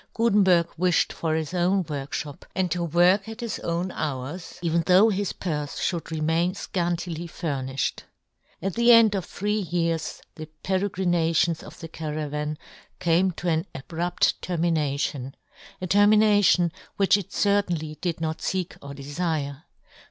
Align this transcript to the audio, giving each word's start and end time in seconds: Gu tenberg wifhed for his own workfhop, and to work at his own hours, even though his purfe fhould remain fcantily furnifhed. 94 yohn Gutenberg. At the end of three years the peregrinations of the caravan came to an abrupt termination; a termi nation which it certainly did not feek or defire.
Gu 0.15 0.31
tenberg 0.31 0.67
wifhed 0.79 1.13
for 1.13 1.35
his 1.35 1.53
own 1.53 1.83
workfhop, 1.87 2.45
and 2.55 2.71
to 2.71 2.83
work 2.83 3.29
at 3.29 3.41
his 3.41 3.59
own 3.59 3.91
hours, 3.91 4.57
even 4.63 4.81
though 4.87 5.09
his 5.09 5.31
purfe 5.31 5.77
fhould 5.77 6.09
remain 6.09 6.53
fcantily 6.55 7.29
furnifhed. 7.29 7.99
94 7.99 8.01
yohn 8.01 8.01
Gutenberg. 8.01 8.63
At 8.63 8.73
the 8.73 8.91
end 8.93 9.13
of 9.15 9.25
three 9.25 9.59
years 9.59 10.21
the 10.33 10.47
peregrinations 10.63 11.61
of 11.61 11.79
the 11.79 11.87
caravan 11.87 12.57
came 12.99 13.29
to 13.33 13.47
an 13.47 13.67
abrupt 13.75 14.41
termination; 14.41 15.35
a 15.79 15.85
termi 15.85 16.17
nation 16.17 16.71
which 16.97 17.15
it 17.15 17.31
certainly 17.31 17.99
did 18.01 18.19
not 18.19 18.39
feek 18.39 18.77
or 18.81 18.95
defire. 18.95 19.65